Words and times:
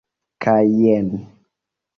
Kaj 0.45 0.63
jen. 0.81 1.09